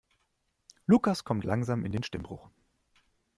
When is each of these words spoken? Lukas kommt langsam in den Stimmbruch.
Lukas 0.87 1.25
kommt 1.25 1.43
langsam 1.43 1.85
in 1.85 1.91
den 1.91 2.01
Stimmbruch. 2.01 2.49